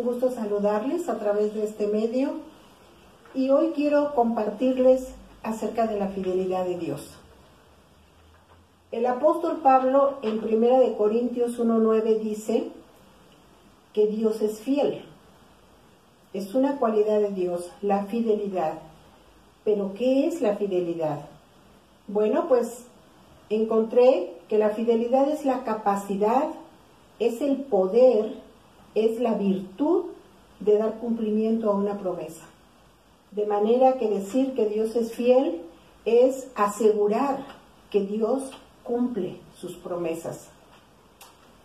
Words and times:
un 0.00 0.06
gusto 0.06 0.30
saludarles 0.30 1.08
a 1.08 1.18
través 1.18 1.54
de 1.54 1.64
este 1.64 1.86
medio 1.86 2.30
y 3.34 3.50
hoy 3.50 3.72
quiero 3.74 4.14
compartirles 4.14 5.08
acerca 5.42 5.86
de 5.86 5.98
la 5.98 6.08
fidelidad 6.08 6.64
de 6.64 6.78
Dios. 6.78 7.10
El 8.92 9.04
apóstol 9.06 9.60
Pablo 9.62 10.18
en 10.22 10.42
1 10.42 10.80
de 10.80 10.96
Corintios 10.96 11.58
1:9 11.58 12.18
dice 12.18 12.70
que 13.92 14.06
Dios 14.06 14.40
es 14.40 14.60
fiel. 14.60 15.04
Es 16.32 16.54
una 16.54 16.76
cualidad 16.76 17.20
de 17.20 17.32
Dios, 17.32 17.70
la 17.82 18.06
fidelidad. 18.06 18.78
Pero 19.64 19.92
¿qué 19.94 20.26
es 20.26 20.40
la 20.40 20.56
fidelidad? 20.56 21.26
Bueno, 22.08 22.48
pues 22.48 22.86
encontré 23.50 24.32
que 24.48 24.56
la 24.56 24.70
fidelidad 24.70 25.28
es 25.28 25.44
la 25.44 25.62
capacidad, 25.64 26.48
es 27.18 27.42
el 27.42 27.58
poder, 27.58 28.49
es 28.94 29.20
la 29.20 29.34
virtud 29.34 30.06
de 30.60 30.76
dar 30.76 30.98
cumplimiento 30.98 31.70
a 31.70 31.74
una 31.74 31.98
promesa. 31.98 32.44
De 33.32 33.46
manera 33.46 33.94
que 33.94 34.08
decir 34.08 34.54
que 34.54 34.66
Dios 34.66 34.96
es 34.96 35.12
fiel 35.12 35.62
es 36.04 36.50
asegurar 36.54 37.38
que 37.90 38.00
Dios 38.00 38.50
cumple 38.82 39.38
sus 39.56 39.76
promesas. 39.76 40.48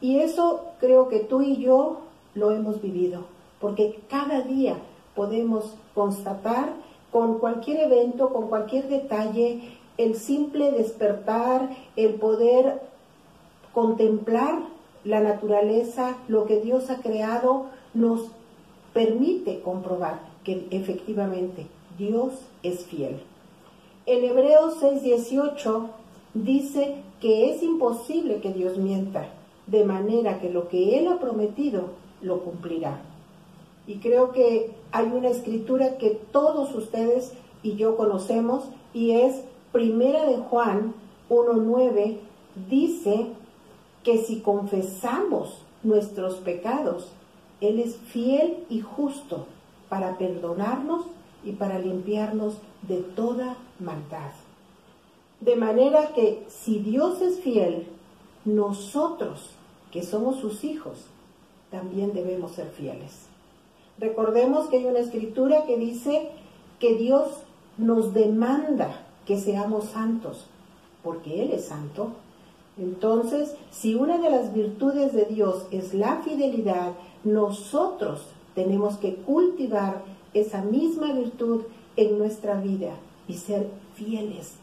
Y 0.00 0.18
eso 0.18 0.72
creo 0.80 1.08
que 1.08 1.20
tú 1.20 1.42
y 1.42 1.56
yo 1.58 2.00
lo 2.34 2.50
hemos 2.50 2.82
vivido, 2.82 3.24
porque 3.60 4.00
cada 4.08 4.40
día 4.42 4.76
podemos 5.14 5.76
constatar 5.94 6.72
con 7.12 7.38
cualquier 7.38 7.80
evento, 7.80 8.30
con 8.30 8.48
cualquier 8.48 8.88
detalle, 8.88 9.78
el 9.98 10.16
simple 10.16 10.72
despertar, 10.72 11.68
el 11.94 12.14
poder 12.14 12.80
contemplar 13.72 14.62
la 15.04 15.20
naturaleza, 15.20 16.16
lo 16.28 16.46
que 16.46 16.60
Dios 16.60 16.90
ha 16.90 17.00
creado, 17.00 17.66
nos 17.94 18.28
permite 18.92 19.60
comprobar 19.60 20.20
que 20.44 20.66
efectivamente 20.70 21.66
Dios 21.98 22.32
es 22.62 22.84
fiel. 22.84 23.20
En 24.06 24.24
Hebreos 24.24 24.80
6:18 24.80 25.88
dice 26.34 26.96
que 27.20 27.50
es 27.52 27.62
imposible 27.62 28.40
que 28.40 28.52
Dios 28.52 28.78
mienta, 28.78 29.28
de 29.66 29.84
manera 29.84 30.40
que 30.40 30.50
lo 30.50 30.68
que 30.68 30.98
Él 30.98 31.08
ha 31.08 31.18
prometido 31.18 31.90
lo 32.20 32.40
cumplirá. 32.40 33.00
Y 33.86 33.96
creo 33.96 34.32
que 34.32 34.70
hay 34.92 35.06
una 35.06 35.28
escritura 35.28 35.98
que 35.98 36.10
todos 36.32 36.74
ustedes 36.74 37.32
y 37.62 37.76
yo 37.76 37.96
conocemos 37.96 38.64
y 38.92 39.12
es 39.12 39.42
Primera 39.72 40.26
de 40.26 40.36
Juan 40.36 40.94
1.9, 41.30 42.18
dice 42.68 43.28
que 44.02 44.18
si 44.18 44.40
confesamos 44.40 45.62
nuestros 45.82 46.36
pecados, 46.36 47.08
Él 47.60 47.78
es 47.78 47.96
fiel 47.96 48.64
y 48.68 48.80
justo 48.80 49.46
para 49.88 50.18
perdonarnos 50.18 51.04
y 51.44 51.52
para 51.52 51.78
limpiarnos 51.78 52.54
de 52.82 52.98
toda 52.98 53.56
maldad. 53.78 54.32
De 55.40 55.56
manera 55.56 56.12
que 56.14 56.44
si 56.48 56.78
Dios 56.78 57.20
es 57.20 57.40
fiel, 57.40 57.86
nosotros, 58.44 59.50
que 59.90 60.02
somos 60.02 60.36
sus 60.36 60.64
hijos, 60.64 61.06
también 61.70 62.12
debemos 62.12 62.52
ser 62.52 62.68
fieles. 62.70 63.26
Recordemos 63.98 64.66
que 64.68 64.78
hay 64.78 64.84
una 64.84 65.00
escritura 65.00 65.64
que 65.66 65.76
dice 65.76 66.30
que 66.78 66.94
Dios 66.94 67.28
nos 67.78 68.14
demanda 68.14 69.06
que 69.26 69.38
seamos 69.38 69.86
santos, 69.86 70.46
porque 71.02 71.42
Él 71.42 71.52
es 71.52 71.66
santo. 71.66 72.12
Entonces, 72.78 73.54
si 73.70 73.94
una 73.94 74.18
de 74.18 74.30
las 74.30 74.52
virtudes 74.54 75.12
de 75.12 75.26
Dios 75.26 75.66
es 75.70 75.92
la 75.92 76.22
fidelidad, 76.22 76.92
nosotros 77.24 78.26
tenemos 78.54 78.96
que 78.96 79.16
cultivar 79.16 80.02
esa 80.34 80.62
misma 80.62 81.12
virtud 81.12 81.62
en 81.96 82.18
nuestra 82.18 82.60
vida 82.60 82.94
y 83.28 83.34
ser 83.34 83.68
fieles 83.94 84.54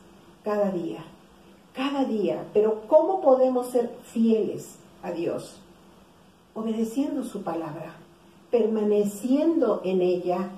cada 0.43 0.71
día, 0.71 1.03
cada 1.73 2.05
día. 2.05 2.45
Pero 2.53 2.81
¿cómo 2.87 3.21
podemos 3.21 3.67
ser 3.67 3.91
fieles 4.03 4.75
a 5.03 5.11
Dios? 5.11 5.57
Obedeciendo 6.55 7.23
su 7.23 7.43
palabra, 7.43 7.95
permaneciendo 8.49 9.81
en 9.83 10.01
ella, 10.01 10.49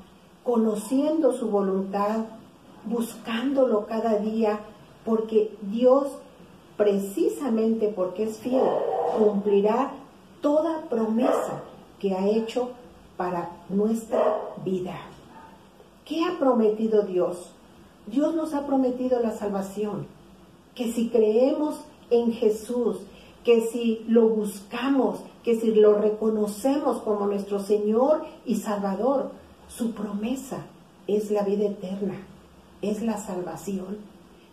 conociendo 0.43 1.33
su 1.33 1.49
voluntad, 1.49 2.25
buscándolo 2.85 3.85
cada 3.85 4.17
día, 4.17 4.61
porque 5.05 5.55
Dios, 5.61 6.07
precisamente 6.81 7.89
porque 7.95 8.23
es 8.23 8.39
fiel, 8.39 8.63
cumplirá 9.15 9.91
toda 10.41 10.81
promesa 10.89 11.61
que 11.99 12.15
ha 12.15 12.27
hecho 12.27 12.71
para 13.17 13.51
nuestra 13.69 14.39
vida. 14.65 14.99
¿Qué 16.05 16.23
ha 16.23 16.39
prometido 16.39 17.03
Dios? 17.03 17.51
Dios 18.07 18.33
nos 18.33 18.55
ha 18.55 18.65
prometido 18.65 19.19
la 19.19 19.29
salvación, 19.29 20.07
que 20.73 20.91
si 20.91 21.09
creemos 21.09 21.79
en 22.09 22.33
Jesús, 22.33 22.97
que 23.43 23.61
si 23.61 24.03
lo 24.07 24.29
buscamos, 24.29 25.19
que 25.43 25.59
si 25.59 25.75
lo 25.75 25.99
reconocemos 25.99 26.97
como 27.03 27.27
nuestro 27.27 27.59
Señor 27.59 28.25
y 28.43 28.55
Salvador, 28.55 29.29
su 29.67 29.91
promesa 29.91 30.65
es 31.05 31.29
la 31.29 31.43
vida 31.43 31.65
eterna, 31.65 32.15
es 32.81 33.03
la 33.03 33.17
salvación. 33.17 33.99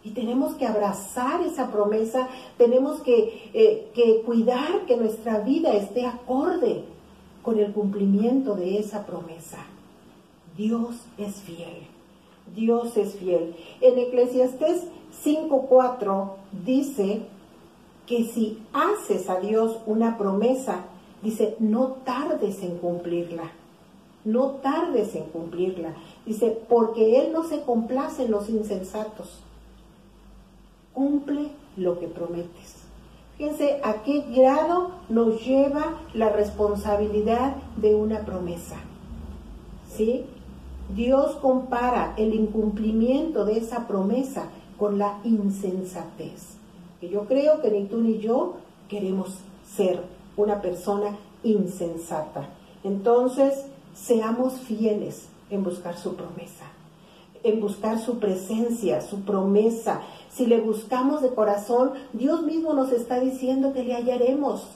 Y 0.09 0.13
tenemos 0.13 0.55
que 0.55 0.65
abrazar 0.65 1.43
esa 1.43 1.71
promesa, 1.71 2.29
tenemos 2.57 3.03
que, 3.03 3.51
eh, 3.53 3.91
que 3.95 4.23
cuidar 4.23 4.87
que 4.87 4.97
nuestra 4.97 5.41
vida 5.41 5.75
esté 5.75 6.07
acorde 6.07 6.85
con 7.43 7.59
el 7.59 7.75
cumplimiento 7.75 8.55
de 8.55 8.79
esa 8.79 9.05
promesa. 9.05 9.59
Dios 10.57 10.97
es 11.19 11.35
fiel. 11.43 11.87
Dios 12.57 12.97
es 12.97 13.17
fiel. 13.17 13.55
En 13.83 13.99
Eclesiastés 13.99 14.85
5.4 15.23 16.31
dice 16.65 17.21
que 18.07 18.25
si 18.25 18.63
haces 18.73 19.29
a 19.29 19.41
Dios 19.41 19.77
una 19.85 20.17
promesa, 20.17 20.87
dice, 21.23 21.55
no 21.59 21.99
tardes 22.07 22.63
en 22.63 22.79
cumplirla. 22.79 23.53
No 24.25 24.53
tardes 24.63 25.15
en 25.15 25.25
cumplirla. 25.25 25.93
Dice, 26.25 26.59
porque 26.67 27.21
Él 27.21 27.31
no 27.31 27.45
se 27.45 27.61
complace 27.61 28.25
en 28.25 28.31
los 28.31 28.49
insensatos. 28.49 29.43
Cumple 30.99 31.51
lo 31.77 32.01
que 32.01 32.09
prometes. 32.09 32.75
Fíjense 33.37 33.81
a 33.85 34.03
qué 34.03 34.25
grado 34.35 34.91
nos 35.09 35.47
lleva 35.47 36.01
la 36.13 36.29
responsabilidad 36.29 37.55
de 37.77 37.95
una 37.95 38.23
promesa. 38.23 38.75
¿Sí? 39.89 40.25
Dios 40.97 41.37
compara 41.37 42.15
el 42.17 42.35
incumplimiento 42.35 43.45
de 43.45 43.59
esa 43.59 43.87
promesa 43.87 44.49
con 44.77 44.99
la 44.99 45.21
insensatez. 45.23 46.57
Que 47.01 47.09
yo 47.09 47.27
creo 47.27 47.63
que 47.63 47.71
ni 47.71 47.85
tú 47.85 47.99
ni 47.99 48.19
yo 48.19 48.57
queremos 48.89 49.39
ser 49.77 50.03
una 50.37 50.61
persona 50.61 51.17
insensata. 51.45 52.49
Entonces, 52.83 53.67
seamos 53.95 54.55
fieles 54.55 55.29
en 55.49 55.63
buscar 55.63 55.97
su 55.97 56.17
promesa, 56.17 56.65
en 57.43 57.61
buscar 57.61 57.99
su 57.99 58.19
presencia, 58.19 59.01
su 59.01 59.21
promesa. 59.23 60.03
Si 60.31 60.47
le 60.47 60.61
buscamos 60.61 61.23
de 61.23 61.35
corazón, 61.35 61.93
Dios 62.13 62.43
mismo 62.43 62.73
nos 62.75 62.93
está 62.93 63.21
diciendo 63.21 63.73
que 63.73 63.85
le 63.85 63.95
hallaremos, 63.95 64.67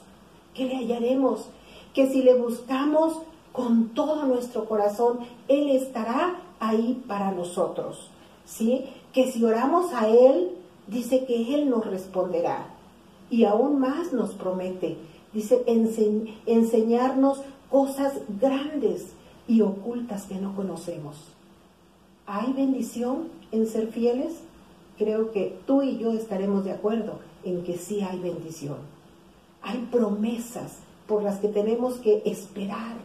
que 0.53 0.65
le 0.65 0.75
hallaremos, 0.75 1.47
que 1.93 2.07
si 2.07 2.23
le 2.23 2.35
buscamos 2.35 3.19
con 3.51 3.89
todo 3.89 4.25
nuestro 4.25 4.65
corazón, 4.65 5.19
Él 5.47 5.69
estará 5.69 6.41
ahí 6.59 7.03
para 7.07 7.31
nosotros. 7.31 8.09
¿Sí? 8.45 8.85
Que 9.13 9.31
si 9.31 9.43
oramos 9.43 9.93
a 9.93 10.07
Él, 10.07 10.51
dice 10.87 11.25
que 11.25 11.55
Él 11.55 11.69
nos 11.69 11.85
responderá. 11.85 12.67
Y 13.29 13.45
aún 13.45 13.79
más 13.79 14.11
nos 14.11 14.33
promete, 14.33 14.97
dice, 15.33 15.63
enseñarnos 16.45 17.41
cosas 17.69 18.13
grandes 18.39 19.13
y 19.47 19.61
ocultas 19.61 20.25
que 20.25 20.35
no 20.35 20.55
conocemos. 20.55 21.15
¿Hay 22.25 22.53
bendición 22.53 23.29
en 23.51 23.67
ser 23.67 23.87
fieles? 23.87 24.33
Creo 24.97 25.31
que 25.31 25.59
tú 25.65 25.81
y 25.81 25.97
yo 25.97 26.11
estaremos 26.13 26.63
de 26.65 26.71
acuerdo 26.71 27.19
en 27.43 27.63
que 27.63 27.77
sí 27.77 28.01
hay 28.01 28.19
bendición. 28.19 28.77
Hay 29.61 29.87
promesas 29.91 30.79
por 31.07 31.23
las 31.23 31.39
que 31.39 31.47
tenemos 31.47 31.95
que 31.95 32.21
esperar 32.25 32.95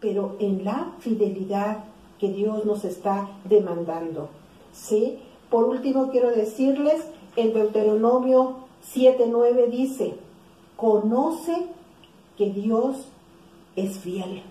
pero 0.00 0.36
en 0.38 0.64
la 0.64 0.92
fidelidad 1.00 1.84
que 2.18 2.28
Dios 2.28 2.64
nos 2.64 2.84
está 2.84 3.28
demandando. 3.44 4.28
¿Sí? 4.72 5.18
Por 5.50 5.64
último, 5.64 6.10
quiero 6.10 6.30
decirles, 6.30 7.04
en 7.36 7.52
Deuteronomio 7.52 8.56
7:9 8.94 9.68
dice, 9.70 10.14
conoce 10.76 11.66
que 12.36 12.50
Dios 12.50 13.08
es 13.76 13.98
fiel. 13.98 14.42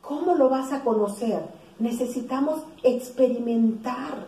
¿Cómo 0.00 0.34
lo 0.34 0.48
vas 0.48 0.72
a 0.72 0.84
conocer? 0.84 1.57
Necesitamos 1.78 2.62
experimentar 2.82 4.26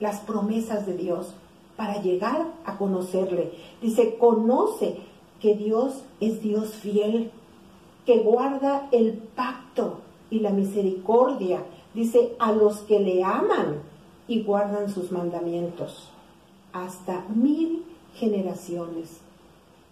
las 0.00 0.20
promesas 0.20 0.86
de 0.86 0.96
Dios 0.96 1.34
para 1.76 2.00
llegar 2.00 2.46
a 2.64 2.76
conocerle. 2.76 3.52
Dice, 3.80 4.16
conoce 4.18 4.98
que 5.40 5.54
Dios 5.54 6.04
es 6.20 6.40
Dios 6.40 6.74
fiel 6.74 7.30
que 8.06 8.18
guarda 8.18 8.88
el 8.92 9.14
pacto 9.14 10.00
y 10.30 10.40
la 10.40 10.50
misericordia, 10.50 11.64
dice, 11.94 12.34
a 12.38 12.52
los 12.52 12.78
que 12.78 13.00
le 13.00 13.22
aman 13.22 13.82
y 14.26 14.42
guardan 14.42 14.88
sus 14.88 15.12
mandamientos, 15.12 16.08
hasta 16.72 17.24
mil 17.34 17.84
generaciones. 18.14 19.20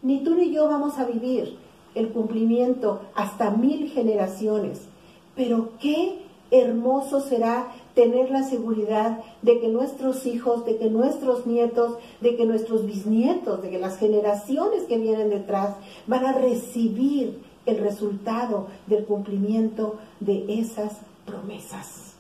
Ni 0.03 0.25
tú 0.25 0.35
ni 0.35 0.53
yo 0.53 0.69
vamos 0.69 0.99
a 0.99 1.05
vivir 1.05 1.59
el 1.95 2.11
cumplimiento 2.11 3.03
hasta 3.15 3.51
mil 3.51 3.91
generaciones, 3.91 4.89
pero 5.37 5.71
qué 5.81 6.30
hermoso 6.51 7.21
será 7.21 7.73
tener 7.95 8.31
la 8.31 8.43
seguridad 8.43 9.21
de 9.43 9.61
que 9.61 9.69
nuestros 9.69 10.27
hijos, 10.27 10.65
de 10.65 10.77
que 10.79 10.91
nuestros 10.91 11.47
nietos, 11.47 11.95
de 12.21 12.37
que 12.37 12.47
nuestros 12.47 12.87
bisnietos, 12.87 13.63
de 13.63 13.71
que 13.71 13.79
las 13.79 13.99
generaciones 13.99 14.85
que 14.85 14.99
vienen 14.99 15.31
detrás 15.31 15.77
van 16.07 16.27
a 16.27 16.33
recibir 16.33 17.43
el 17.67 17.79
resultado 17.79 18.69
del 18.87 19.05
cumplimiento 19.05 19.97
de 20.19 20.61
esas 20.61 20.99
promesas. 21.27 22.15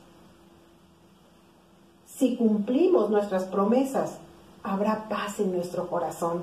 Si 2.06 2.36
cumplimos 2.36 3.10
nuestras 3.10 3.44
promesas, 3.44 4.18
habrá 4.62 5.08
paz 5.08 5.40
en 5.40 5.52
nuestro 5.52 5.88
corazón. 5.88 6.42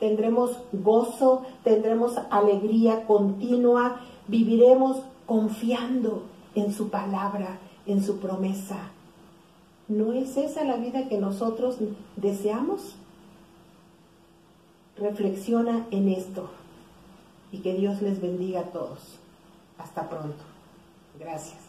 Tendremos 0.00 0.58
gozo, 0.72 1.42
tendremos 1.62 2.14
alegría 2.30 3.06
continua, 3.06 4.00
viviremos 4.26 5.02
confiando 5.26 6.22
en 6.54 6.72
su 6.72 6.90
palabra, 6.90 7.58
en 7.86 8.02
su 8.02 8.18
promesa. 8.18 8.90
¿No 9.88 10.12
es 10.12 10.36
esa 10.36 10.64
la 10.64 10.76
vida 10.76 11.08
que 11.08 11.18
nosotros 11.18 11.76
deseamos? 12.16 12.96
Reflexiona 14.96 15.86
en 15.90 16.08
esto 16.08 16.50
y 17.52 17.58
que 17.58 17.74
Dios 17.74 18.00
les 18.00 18.20
bendiga 18.20 18.60
a 18.60 18.64
todos. 18.64 19.18
Hasta 19.78 20.08
pronto. 20.08 20.44
Gracias. 21.18 21.64